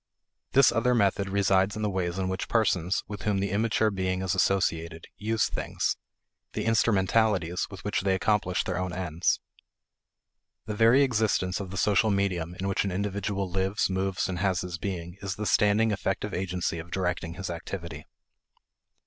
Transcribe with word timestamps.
This 0.53 0.71
other 0.71 0.95
method 0.95 1.29
resides 1.29 1.75
in 1.75 1.83
the 1.83 1.87
ways 1.91 2.17
in 2.17 2.27
which 2.27 2.49
persons, 2.49 3.03
with 3.07 3.21
whom 3.21 3.37
the 3.37 3.51
immature 3.51 3.91
being 3.91 4.23
is 4.23 4.33
associated, 4.33 5.05
use 5.15 5.47
things; 5.47 5.95
the 6.53 6.65
instrumentalities 6.65 7.67
with 7.69 7.83
which 7.83 8.01
they 8.01 8.15
accomplish 8.15 8.63
their 8.63 8.79
own 8.79 8.93
ends. 8.93 9.39
The 10.65 10.73
very 10.73 11.03
existence 11.03 11.59
of 11.59 11.69
the 11.69 11.77
social 11.77 12.09
medium 12.09 12.55
in 12.59 12.67
which 12.67 12.83
an 12.83 12.89
individual 12.91 13.47
lives, 13.47 13.91
moves, 13.91 14.27
and 14.27 14.39
has 14.39 14.61
his 14.61 14.79
being 14.79 15.17
is 15.21 15.35
the 15.35 15.45
standing 15.45 15.91
effective 15.91 16.33
agency 16.33 16.79
of 16.79 16.89
directing 16.89 17.35
his 17.35 17.51
activity. 17.51 18.07